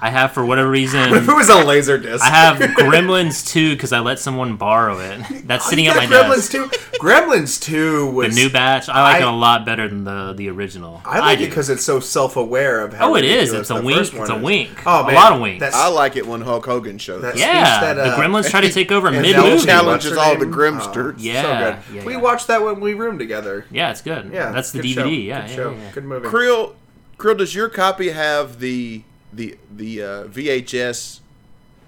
[0.00, 3.70] I have, for whatever reason, If it was a laser disc, I have Gremlins 2
[3.74, 5.46] because I let someone borrow it.
[5.46, 6.52] That's sitting You at my got Gremlins desk.
[6.52, 6.66] two.
[6.98, 10.48] Gremlins two The new batch, I like I- it a lot better than the the
[10.50, 11.00] original.
[11.04, 11.44] I like do.
[11.44, 13.10] it because it's so self-aware of how.
[13.12, 13.52] Oh, it is.
[13.52, 14.12] It's a wink.
[14.14, 14.70] It's a wink.
[14.86, 15.12] Oh man.
[15.12, 15.60] A lot of winks.
[15.60, 17.38] That's, I like it when Hulk Hogan shows That- up.
[17.38, 19.64] yeah, speech that, the uh, Gremlins try to take over and mid movie.
[19.64, 20.50] Challenge- what's her challenges all the name?
[20.54, 21.14] Grimsters.
[21.18, 21.48] Oh, Yeah, so
[21.92, 21.96] good.
[21.96, 22.20] yeah, we yeah.
[22.20, 23.66] watched that when we roomed together.
[23.70, 24.30] Yeah, it's good.
[24.32, 24.94] Yeah, that's the DVD.
[24.94, 25.04] show.
[25.06, 25.76] Yeah, good yeah, show.
[25.92, 26.28] good movie.
[26.28, 26.74] Krill,
[27.18, 29.02] Krill, does your copy have the
[29.34, 31.20] the the uh, VHS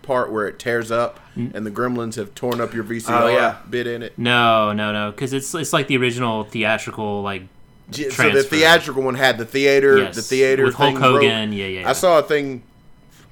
[0.03, 3.57] part where it tears up and the Gremlins have torn up your VCR Oh, yeah.
[3.69, 4.17] bit in it?
[4.17, 7.43] No, no, no, because it's it's like the original theatrical like
[7.91, 10.97] J- So the theatrical one had the theater, Yes, the theater with Hulk.
[10.99, 11.53] Hogan.
[11.53, 11.89] Yeah, yeah, yeah.
[11.89, 12.63] I saw a thing.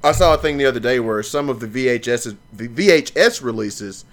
[0.03, 4.05] I saw a thing the other day where some of the VHS the VHS releases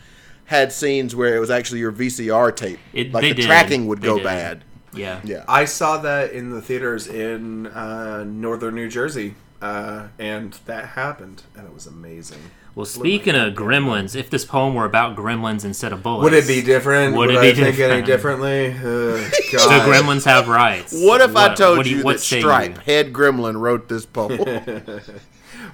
[0.46, 2.80] had scenes where it was actually your VCR tape.
[2.94, 3.46] It- like they the did.
[3.46, 4.24] tracking would They go did.
[4.24, 4.64] bad.
[4.94, 5.20] Yeah.
[5.24, 5.46] Yeah.
[5.48, 11.44] I saw that in the theaters in uh, northern New Jersey, uh, and that happened,
[11.56, 12.40] and it was amazing.
[12.74, 16.48] Well, speaking of Gremlins, if this poem were about Gremlins instead of bullets, Would it
[16.48, 17.16] be different?
[17.18, 18.68] Would Would, it I be think any differently?
[18.72, 19.18] Uh,
[19.52, 19.58] Do
[19.92, 20.94] Gremlins have rights?
[20.96, 22.82] What if I told what do you, what that Stripe, you?
[22.94, 24.40] head gremlin, wrote this poem?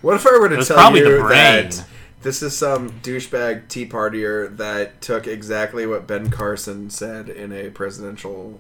[0.02, 1.70] What if I were to tell probably the you brain.
[1.70, 1.86] that
[2.22, 7.70] this is some douchebag Tea Partier that took exactly what Ben Carson said in a
[7.70, 8.60] presidential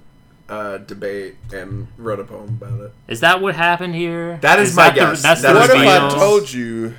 [0.49, 2.91] uh, debate and wrote a poem about it?
[3.07, 4.37] Is that what happened here?
[4.41, 5.21] That is my the- guess.
[5.23, 6.95] that's That the what is if I told you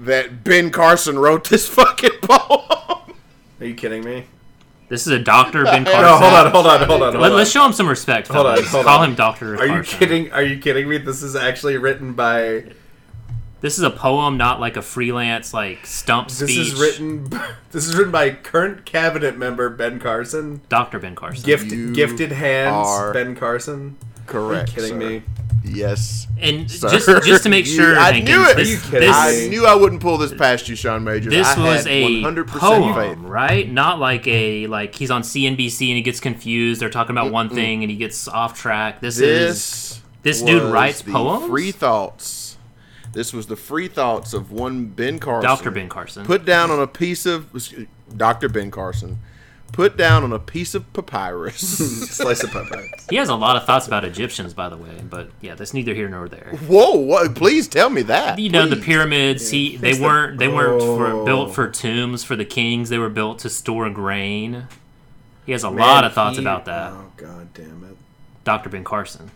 [0.00, 3.14] that Ben Carson wrote this fucking poem?
[3.60, 4.24] Are you kidding me?
[4.88, 6.02] This is a Doctor Ben Carson.
[6.02, 7.12] No, hold on, hold on, hold on.
[7.12, 7.40] Hold Let, on.
[7.40, 8.28] us show him some respect.
[8.28, 8.70] Hold on, fellas.
[8.70, 9.10] hold Call on.
[9.10, 9.56] him Doctor.
[9.56, 10.30] Are you kidding?
[10.32, 10.98] Are you kidding me?
[10.98, 12.66] This is actually written by.
[13.62, 16.58] This is a poem, not like a freelance like stump This speech.
[16.58, 17.30] is written.
[17.72, 20.62] This is written by current cabinet member Ben Carson.
[20.70, 21.44] Doctor Ben Carson.
[21.44, 23.96] Gift, gifted hands are Ben Carson.
[24.26, 24.70] Correct.
[24.70, 25.08] Are you kidding sir.
[25.08, 25.22] me?
[25.62, 26.26] Yes.
[26.40, 26.88] and Sir.
[26.90, 28.56] just just to make You- sure, I Hankins, knew it.
[28.56, 31.32] This, Are you kidding this, I knew I wouldn't pull this past you, Sean Majors.
[31.32, 33.18] this I was had a 100% poem, faith.
[33.28, 33.70] right?
[33.70, 36.80] Not like a like he's on CNBC and he gets confused.
[36.80, 39.00] They're talking about one thing and he gets off track.
[39.00, 41.46] This, is This this dude writes the poems.
[41.48, 42.45] Free thoughts.
[43.12, 45.48] This was the free thoughts of one Ben Carson.
[45.48, 46.26] Doctor Ben Carson.
[46.26, 47.50] Put down on a piece of
[48.16, 49.18] Doctor Ben Carson.
[49.72, 51.60] Put down on a piece of papyrus.
[52.16, 52.86] Slice of papaya.
[53.10, 55.02] he has a lot of thoughts about Egyptians, by the way.
[55.08, 56.52] But yeah, that's neither here nor there.
[56.68, 56.92] Whoa!
[56.96, 58.38] What, please tell me that.
[58.38, 58.84] you know the please.
[58.84, 61.24] pyramids he they Fix weren't they weren't for, Oh.
[61.24, 64.66] built for tombs for the kings they were built to store grain
[65.44, 67.96] he has a lot of thoughts he- about that Oh god damn it!
[68.44, 69.30] dr ben carson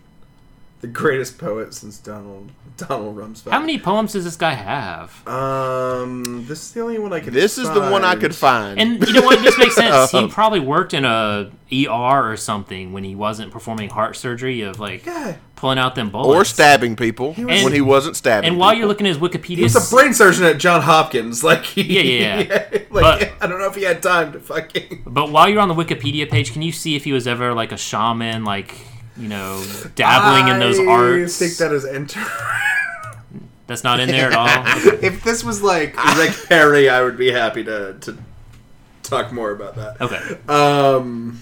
[0.80, 3.50] The greatest poet since Donald Donald Rumsfeld.
[3.50, 7.34] how many poems does this guy have Um, this is the only one I could.
[7.34, 8.80] This is the one I could find.
[8.80, 10.30] and you know what this makes sense he Um.
[10.30, 15.04] probably worked in a er or something when he wasn't performing heart surgery of like
[15.04, 18.48] Yeah, pulling out them bullets or stabbing people was- when he wasn't stabbing.
[18.48, 18.78] and while people.
[18.78, 21.44] you're looking at his wikipedia he was a brain surgeon at John Hopkins.
[21.50, 22.40] Like, he, Yeah, yeah,
[22.72, 22.78] yeah.
[22.90, 25.02] like, But- I don't know if he had time to fucking.
[25.06, 27.72] but while you're on the wikipedia page can you see if he was ever like
[27.72, 28.74] a shaman like
[29.16, 32.20] you know dabbling in those I arts think that is enter.
[33.66, 34.48] that's not in there at all
[35.02, 38.16] if this was like Rick Perry, I would be happy to to
[39.02, 40.00] talk more about that.
[40.00, 41.40] okay Um.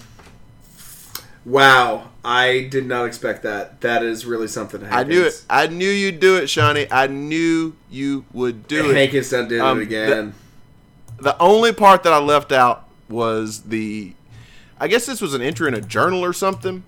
[1.45, 3.81] Wow, I did not expect that.
[3.81, 4.83] That is really something.
[4.83, 5.43] I knew it.
[5.49, 6.85] I knew you'd do it, Shawnee.
[6.91, 8.95] I knew you would do it.
[8.95, 10.33] Hankins done did Um, it again.
[11.19, 14.13] The only part that I left out was the.
[14.79, 16.83] I guess this was an entry in a journal or something.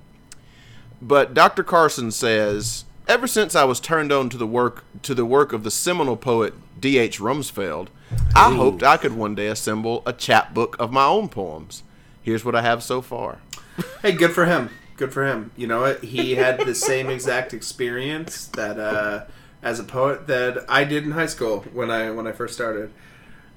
[1.02, 1.64] But Dr.
[1.64, 5.64] Carson says, ever since I was turned on to the work to the work of
[5.64, 7.20] the seminal poet D.H.
[7.20, 7.88] Rumsfeld,
[8.36, 11.84] I hoped I could one day assemble a chapbook of my own poems.
[12.22, 13.40] Here's what I have so far.
[14.02, 14.70] Hey, good for him.
[14.98, 15.52] Good for him.
[15.56, 16.04] You know what?
[16.04, 19.26] He had the same exact experience that uh,
[19.64, 22.92] as a poet that I did in high school when I when I first started.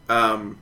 [0.08, 0.58] Um,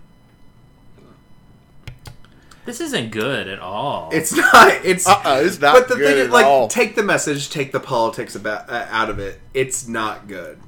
[2.64, 4.10] This isn't good at all.
[4.12, 4.72] it's not.
[4.84, 6.68] It's Uh-uh, it's not But the good thing is, like, all.
[6.68, 9.40] take the message, take the politics about uh, out of it.
[9.52, 10.58] It's not good.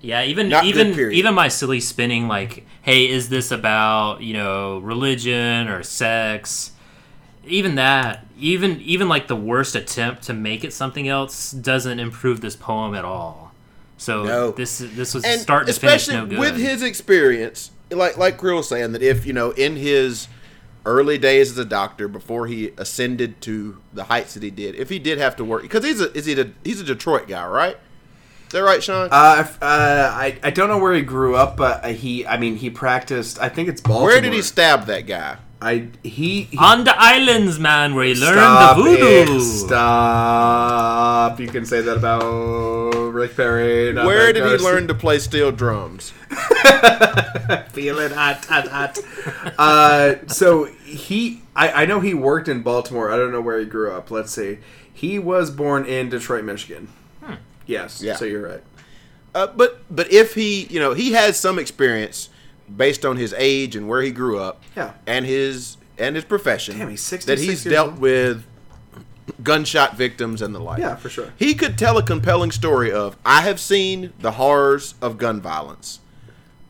[0.00, 1.16] yeah, even Not even period.
[1.18, 6.70] even my silly spinning like, hey, is this about, you know, religion or sex?
[7.44, 12.40] Even that, even even like the worst attempt to make it something else doesn't improve
[12.42, 13.52] this poem at all.
[13.96, 14.50] So No.
[14.52, 16.38] this this was and start to finish especially no good.
[16.38, 20.28] with his experience, like like Krill was saying that if you know in his
[20.86, 24.88] early days as a doctor before he ascended to the heights that he did, if
[24.88, 27.46] he did have to work because he's a is he a, he's a Detroit guy,
[27.46, 27.76] right?
[28.46, 29.08] Is that right, Sean?
[29.10, 32.56] Uh, uh, I I don't know where he grew up, but uh, he I mean
[32.56, 33.38] he practiced.
[33.40, 34.08] I think it's Baltimore.
[34.08, 35.36] Where did he stab that guy?
[35.60, 39.36] I he, he On the islands, man, where he learned Stop the voodoo.
[39.36, 39.40] it.
[39.40, 41.40] Stop.
[41.40, 43.92] You can say that about Rick Perry.
[43.92, 46.12] not Where Ben did he learn to play steel drums?
[47.72, 48.98] Feeling hot, hot, hot.
[49.58, 53.10] uh, so he, I, I know he worked in Baltimore.
[53.10, 54.10] I don't know where he grew up.
[54.10, 54.58] Let's see.
[54.92, 56.88] He was born in Detroit, Michigan.
[57.66, 58.02] Yes.
[58.02, 58.16] Yeah.
[58.16, 58.62] So you're right.
[59.34, 62.30] Uh, but but if he you know he has some experience
[62.74, 64.94] based on his age and where he grew up, Yeah.
[65.06, 67.98] and his and his profession, Damn, he's that he's years dealt old.
[68.00, 68.44] with
[69.42, 70.78] gunshot victims and the like.
[70.80, 71.32] Yeah, for sure.
[71.36, 76.00] He could tell a compelling story of I have seen the horrors of gun violence.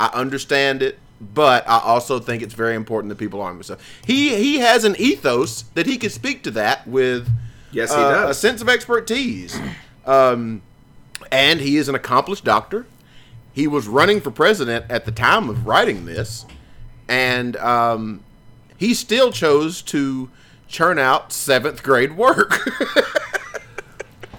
[0.01, 3.83] I understand it, but I also think it's very important that people arm themselves.
[4.07, 7.29] He he has an ethos that he can speak to that with
[7.71, 8.37] Yes, he uh, does.
[8.37, 9.59] a sense of expertise.
[10.07, 10.63] Um,
[11.31, 12.87] and he is an accomplished doctor.
[13.53, 16.47] He was running for president at the time of writing this,
[17.09, 18.23] and um,
[18.77, 20.31] he still chose to
[20.69, 22.55] churn out seventh grade work.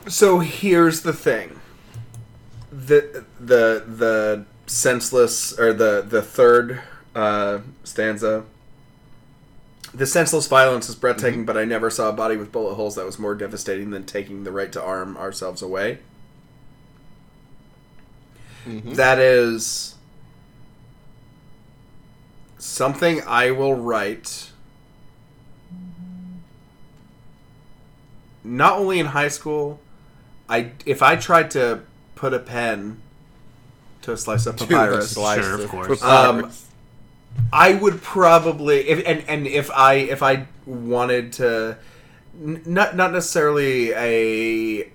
[0.10, 1.60] So here's the thing.
[2.72, 6.82] The the the senseless or the the third
[7.16, 8.46] uh, stanza.
[9.94, 13.06] The senseless violence is breathtaking, but I never saw a body with bullet holes that
[13.06, 15.98] was more devastating than taking the right to arm ourselves away.
[18.66, 19.96] That is
[22.60, 24.52] something I will write
[28.44, 29.80] not only in high school
[30.50, 31.82] I if I tried to
[32.16, 33.02] put a pen
[34.04, 36.04] to slice of papyrus, slice Sure, of of course.
[36.04, 36.52] um,
[37.54, 41.78] I would probably if and, and if I if I wanted to
[42.42, 44.90] n- not not necessarily a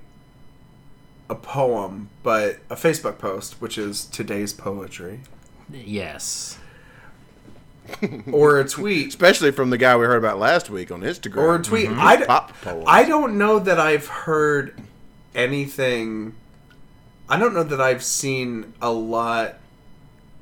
[1.31, 5.21] a poem, but a Facebook post, which is today's poetry,
[5.71, 6.59] Yes.
[8.31, 11.37] or a tweet, Especially from the guy we heard about last week on Instagram.
[11.39, 11.89] or a tweet.
[11.91, 12.85] I, d- Pop poems.
[12.87, 14.79] I don't know that I've heard
[15.35, 16.35] anything.
[17.29, 19.57] I don't know that I've seen a lot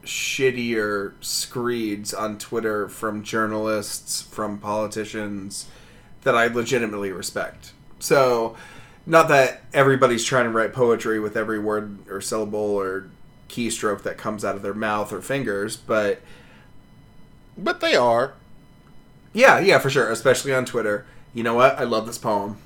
[0.04, 5.66] shittier screeds on Twitter from journalists, from politicians
[6.22, 7.72] that I legitimately respect.
[8.00, 8.56] So,
[9.06, 13.08] not that everybody's trying to write poetry with every word or syllable or
[13.48, 16.20] keystroke that comes out of their mouth or fingers, but
[17.56, 18.34] but they are.
[19.32, 21.06] yeah, yeah, for sure, especially on Twitter.
[21.34, 21.78] You know what?
[21.78, 22.58] I love this poem.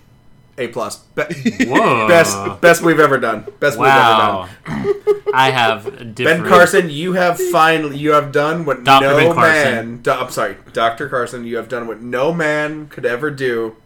[0.59, 0.97] A plus.
[1.15, 1.23] Be-
[2.09, 3.47] best best we've ever done.
[3.61, 4.49] Best Wow.
[4.67, 5.23] we've ever done.
[5.35, 6.43] I have different.
[6.45, 9.07] Ben Carson, you have finally you have done what Dr.
[9.07, 9.97] no Ben man.
[9.99, 11.45] Do, I'm sorry, Doctor Carson.
[11.45, 13.77] You have done what no man could ever do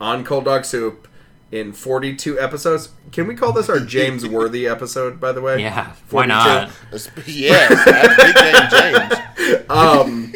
[0.00, 1.06] on Cold Dog Soup
[1.52, 2.88] in 42 episodes.
[3.12, 5.20] Can we call this our James Worthy episode?
[5.20, 5.92] By the way, Yeah.
[6.10, 6.72] Why not?
[6.90, 9.64] Yes, Big Game James.
[9.70, 10.32] Um,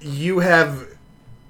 [0.00, 0.88] you have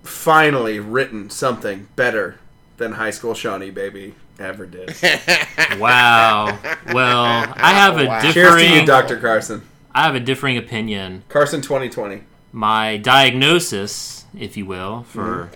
[0.04, 2.36] finally written something better
[2.76, 4.94] than High School Shawnee, baby, ever did.
[5.78, 6.58] Wow.
[6.92, 7.24] Well,
[7.56, 8.32] I have a Wow.
[8.32, 9.62] Cheers to you, Doctor Carson.
[9.94, 11.22] I have a differing opinion.
[11.28, 12.22] Carson 2020.
[12.52, 15.50] My diagnosis, if you will, for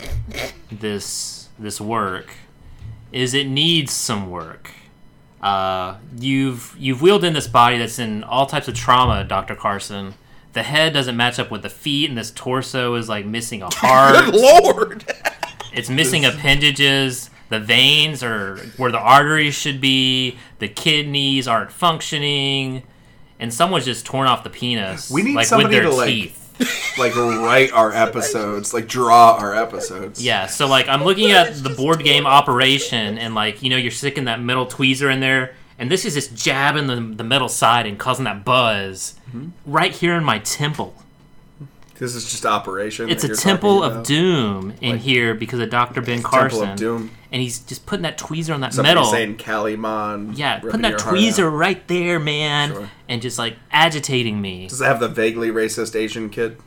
[0.71, 2.31] this this work
[3.11, 4.71] is it needs some work.
[5.41, 10.15] Uh, you've you've wheeled in this body that's in all types of trauma, Doctor Carson.
[10.53, 13.69] The head doesn't match up with the feet, and this torso is like missing a
[13.73, 14.25] heart.
[14.25, 15.05] Good lord.
[15.77, 17.29] It's missing appendages.
[17.49, 20.37] The veins are where the arteries should be.
[20.59, 22.83] The kidneys aren't functioning,
[23.39, 25.09] and someone's just torn off the penis.
[25.09, 26.43] We need like somebody with their to, like- teeth.
[26.97, 30.23] Like write our episodes, like draw our episodes.
[30.23, 33.91] Yeah, so like I'm looking at the board game operation, and like you know you're
[33.91, 37.85] sticking that metal tweezer in there, and this is just jabbing the the metal side
[37.85, 39.49] and causing that buzz Mm-hmm.
[39.71, 40.95] right here in my temple.
[41.99, 43.09] This is just operation.
[43.09, 46.01] It's a temple of doom in here because of Dr.
[46.01, 47.09] Ben Temple Carson, of Doom.
[47.31, 49.09] and he's just putting that tweezer on that Somebody metal.
[49.11, 50.37] saying Calimon.
[50.37, 52.89] Yeah, putting that tweezer right there, man, Sure.
[53.09, 54.67] and just like agitating me.
[54.67, 56.57] Does it have the vaguely racist Asian kid?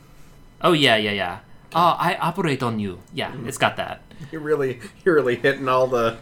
[0.61, 1.39] Oh yeah, yeah, yeah.
[1.73, 2.99] Oh, I operate on you.
[3.13, 3.47] Yeah, Mm-hmm.
[3.47, 4.01] it's got that.
[4.31, 6.17] You're really, you're really hitting all the.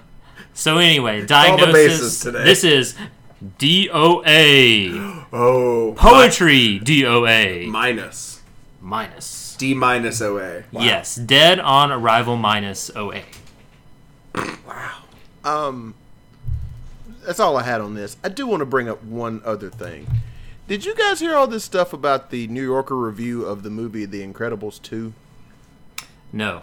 [0.53, 2.21] So anyway, diagnosis.
[2.23, 2.95] This is
[3.57, 5.15] DOA.
[5.31, 7.67] Oh, Poetry DOA.
[7.67, 8.38] minus
[8.81, 9.55] Minus.
[9.57, 10.63] D minus OA.
[10.71, 10.81] Wow.
[10.81, 13.21] Yes, dead on arrival minus OA.
[14.65, 15.03] Wow.
[15.43, 15.95] Um,
[17.25, 18.15] that's all I had on this.
[18.23, 20.07] I do want to bring up one other thing.
[20.67, 24.05] Did you guys hear all this stuff about the New Yorker review of the movie
[24.05, 25.13] The Incredibles 2?
[26.31, 26.61] No.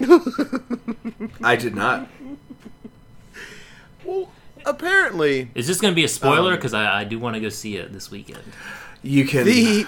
[1.42, 2.08] I did not.
[4.04, 4.30] Well,
[4.64, 6.52] apparently Is this going to be a spoiler?
[6.52, 8.42] Um, Because I, I do want to go see it this weekend.
[9.02, 9.44] You can.
[9.44, 9.86] the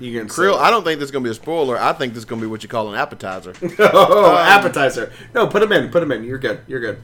[0.00, 1.78] You can Krill, say- I don't think this is gonna be a spoiler.
[1.78, 3.52] I think this is gonna be what you call an appetizer.
[3.78, 5.12] oh, appetizer.
[5.34, 5.90] No, put him in.
[5.90, 6.24] Put him in.
[6.24, 6.60] You're good.
[6.66, 6.98] You're good.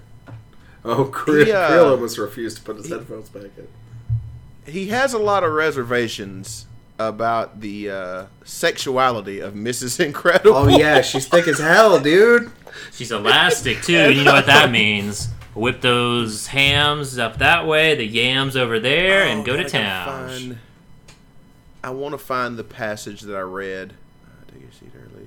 [0.84, 3.66] Oh, Krill, He, uh, Krill almost refused to put his headphones back in.
[4.72, 6.66] he has a lot of reservations
[6.98, 9.98] about the uh, sexuality of Mrs.
[10.04, 10.54] Incredible.
[10.54, 12.50] Oh yeah, she's thick as hell, dude.
[12.92, 14.12] She's elastic too.
[14.12, 15.28] You know what that means?
[15.54, 19.74] Whip those hams up that way, the yams over there, and Oh, go to God,
[19.74, 20.58] I gotta town.
[21.84, 23.92] I want to find the passage that I read.
[24.24, 25.26] Uh, take your seat early.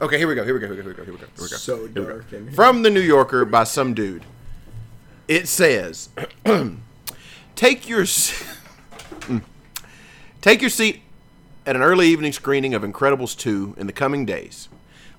[0.00, 0.44] Okay, here we go.
[0.44, 0.66] Here we go.
[0.66, 0.82] Here we go.
[0.84, 1.04] Here we go.
[1.04, 1.26] Here we go.
[1.26, 1.56] Here we go.
[1.56, 2.04] So Here we go.
[2.04, 2.54] dark.
[2.54, 4.24] From the New Yorker by some dude.
[5.28, 6.08] It says,
[7.54, 8.42] "Take your s-
[9.20, 9.42] Mm.
[10.40, 11.02] take your seat
[11.64, 14.68] at an early evening screening of Incredibles 2 in the coming days.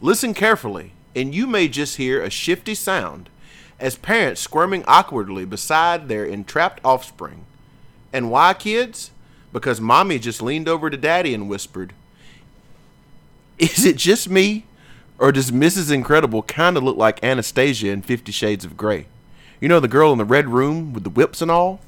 [0.02, 3.30] Listen carefully, and you may just hear a shifty sound
[3.80, 7.46] as parents squirming awkwardly beside their entrapped offspring.
[8.12, 9.12] And why, kids?
[9.54, 11.94] Because mommy just leaned over to daddy and whispered,
[13.60, 14.66] Is it just me?
[15.20, 15.92] Or does Mrs.
[15.92, 19.06] Incredible kind of look like Anastasia in Fifty Shades of Grey?
[19.62, 21.80] You know, the girl in the red room with the whips and all?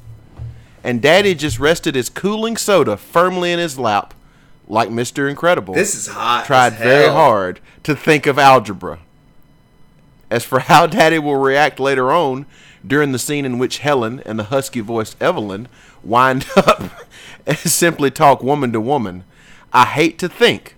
[0.84, 4.14] And daddy just rested his cooling soda firmly in his lap,
[4.68, 5.28] like Mr.
[5.28, 6.46] Incredible This is hot.
[6.46, 9.00] tried very hard to think of algebra.
[10.30, 12.46] As for how Daddy will react later on
[12.86, 15.68] during the scene in which Helen and the husky voiced Evelyn
[16.04, 17.05] wind up
[17.56, 19.24] simply talk woman to woman,
[19.74, 20.75] I hate to think,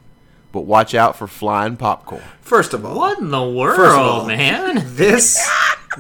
[0.58, 2.24] but watch out for flying popcorn.
[2.42, 4.82] First of all, What in the world, all- man?
[4.96, 5.38] this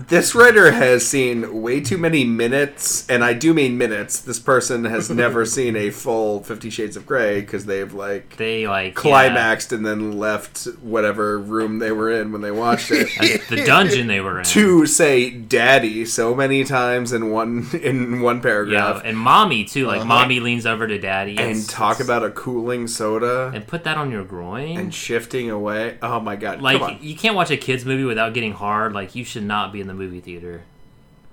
[0.08, 4.20] this writer has seen way too many minutes, and I do mean minutes.
[4.20, 8.68] This person has never seen a full Fifty Shades of Grey because they've like They
[8.68, 13.10] like climaxed and then left whatever room they were in when they watched it.
[13.18, 14.46] yeah, uh, the dungeon they were in.
[14.46, 19.64] to say "daddy" so many times in one in one paragraph, yeah, paragraph, and mommy
[19.66, 19.88] too.
[19.88, 20.06] Like uh-huh.
[20.06, 24.12] mommy leans over to daddy and talk about a cooling soda and put that on
[24.12, 24.47] your groin.
[24.56, 25.98] And shifting away.
[26.02, 26.62] Oh my god!
[26.62, 27.00] like Come on.
[27.02, 28.94] you can't watch a kids movie without getting hard.
[28.94, 30.64] Like you should not be in the movie theater.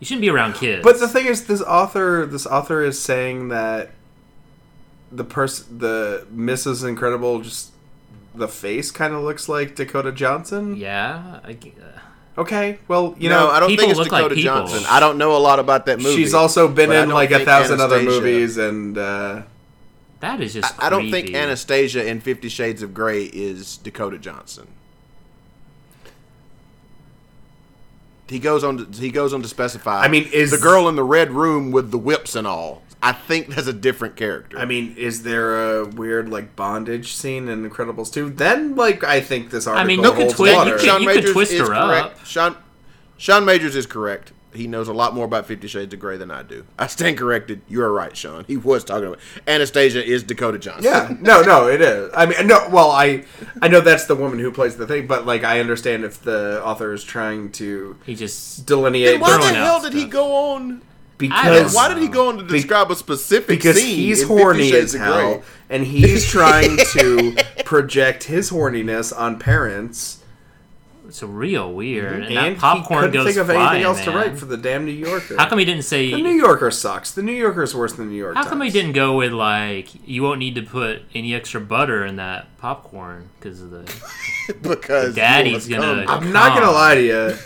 [0.01, 0.83] You shouldn't be around kids.
[0.83, 3.91] But the thing is, this author, this author is saying that
[5.13, 6.87] the person, the Mrs.
[6.87, 7.71] Incredible, just
[8.35, 10.75] the face kind of looks like Dakota Johnson.
[10.77, 11.99] yeah, I, g- uh,
[12.37, 14.41] Okay, well, you no, know, I don't think it's look like Dakota.
[14.43, 14.83] Johnson.
[14.89, 16.17] I don't know a lot about that movie.
[16.17, 19.43] she's also been but in like a think thousand other movies, and uh,
[20.21, 20.75] that is just.
[20.83, 21.35] I don't think.
[21.35, 24.69] Anastasia in Fifty Shades of Grey is Dakota Johnson.
[28.29, 28.79] He goes on.
[28.91, 30.01] To, he goes on to specify.
[30.03, 32.83] I mean, is- the girl in the red room with the whips and all?
[33.03, 34.59] I think that's a different character.
[34.59, 38.31] I mean, is there a weird like bondage scene in Incredibles 2?
[38.31, 40.71] Then, like, I think this article mean, you could holds twist- you water.
[40.79, 41.89] could- Sean could Majors twist is her up.
[42.15, 42.27] correct.
[42.27, 42.57] Sean
[43.25, 44.35] Sean Majors is correct.
[44.53, 46.67] He knows a lot more about Fifty Shades of Grey than I do.
[46.79, 47.63] I stand corrected.
[47.69, 48.45] You are right, Sean.
[48.47, 49.19] He was talking about
[49.49, 50.85] Anastasia is Dakota Johnson.
[50.85, 52.11] Yeah, no, no, it is.
[52.15, 52.69] I mean, no.
[52.71, 53.25] Well, I,
[53.63, 56.63] I know that's the woman who plays the thing, but like, I understand if the
[56.63, 60.83] author is trying to he just delineate Then why the hell did he go on?
[61.17, 64.71] because Why did he go on to describe a specific because scene he's in horny
[64.75, 70.21] as hell, and he's trying to project his horniness on parents.
[71.07, 72.15] It's real weird.
[72.15, 74.47] And, And that he popcorn couldn't goes think of flying, anything else to write for
[74.47, 75.37] the damn New Yorker.
[75.37, 76.11] How come he didn't say?
[76.11, 77.11] the New Yorker sucks.
[77.13, 78.37] The New Yorker is worse than the New York.
[78.37, 82.05] How come he didn't go with like you won't need to put any extra butter
[82.05, 86.07] in that popcorn because of the because Daddy's gonna-.
[86.09, 87.37] I'm not gonna lie to you.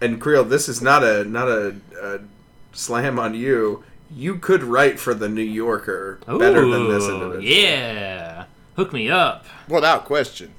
[0.00, 2.20] And Creel, this is not a not a, a
[2.72, 3.84] slam on you.
[4.10, 7.42] You could write for the New Yorker better than this individual.
[7.42, 8.44] Yeah,
[8.76, 9.44] hook me up.
[9.68, 10.52] without question.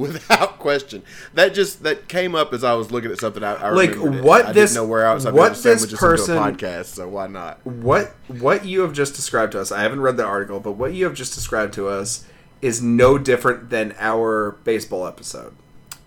[0.00, 1.02] Without question,
[1.34, 3.44] that just that came up as I was looking at something.
[3.44, 4.24] I, I Like, remembered it.
[4.24, 6.86] what I this- didn't know where else I what what this this person- a podcast,
[6.86, 7.64] so why not?
[7.66, 10.94] What what you have just described to us, I haven't read the article, but what
[10.94, 12.24] you have just described to us
[12.62, 15.54] is no different than our baseball episode.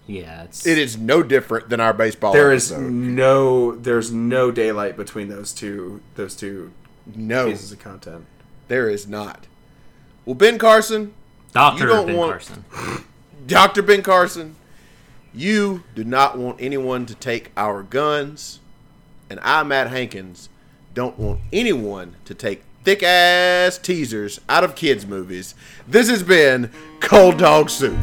[0.06, 2.34] Yeah, it's It is no different than our baseball.
[2.34, 2.92] There is episode.
[2.92, 6.72] no there's no daylight between those two those two
[7.16, 8.26] no, pieces of content.
[8.68, 9.48] there is not.
[10.26, 11.14] Well, Ben Carson,
[11.54, 12.66] Doctor you don't Ben want- Carson.
[13.46, 14.56] Doctor Ben Carson,
[15.34, 18.60] you do not want anyone to take our guns,
[19.30, 20.48] and I, Matt Hankins,
[20.94, 25.56] don't want anyone to take thick ass teasers out of kids' movies.
[25.88, 26.72] This has been
[27.02, 27.98] Cold Dog Soup.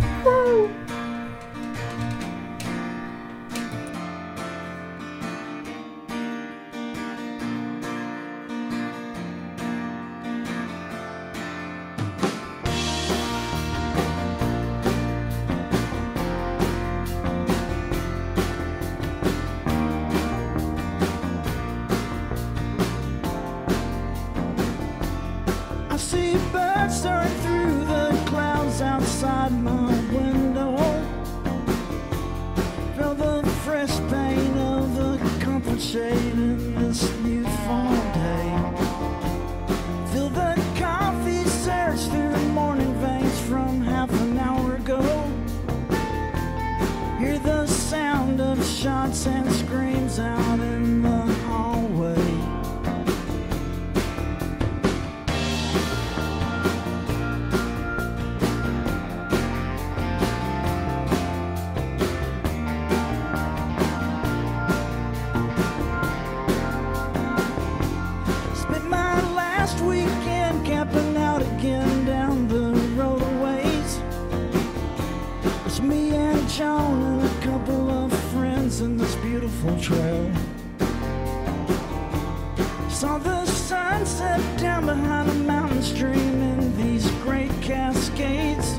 [83.00, 88.78] Saw the sunset down behind a mountain stream in these great cascades.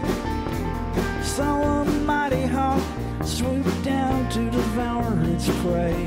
[1.23, 2.83] Saw a mighty hawk
[3.23, 5.97] swoop down to devour its prey.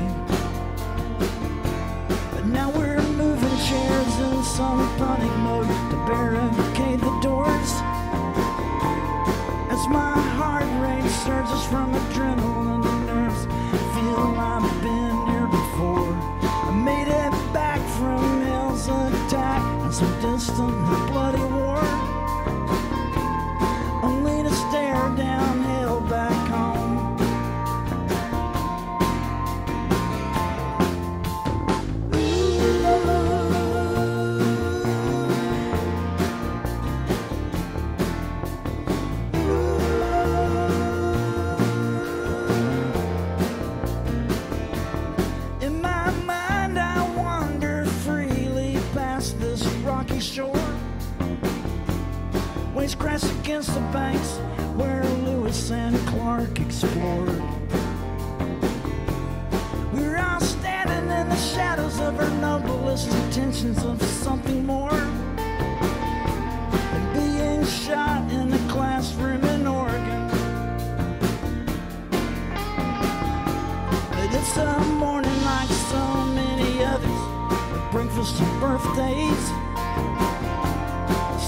[2.31, 7.71] But now we're moving chairs in some panic mode to barricade the doors.
[9.75, 12.64] As my heart rate surges from adrenaline
[19.95, 21.14] some distant
[52.85, 54.37] Waves crash against the banks
[54.75, 57.41] where Lewis and Clark explored.
[59.91, 64.91] We're all standing in the shadows of our noblest intentions of something more
[66.91, 70.27] than being shot in a classroom in Oregon.
[74.11, 77.21] But it's a morning like so many others
[77.71, 79.64] with breakfast and birthdays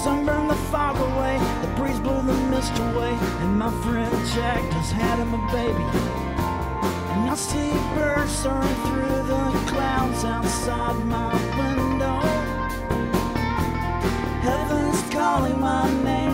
[0.08, 4.62] sun burned the fog away, the breeze blew the mist away, and my friend Jack
[4.72, 5.88] just had him a baby.
[7.14, 12.20] And I see birds soaring through the clouds outside my window.
[14.48, 16.27] Heaven's calling my name.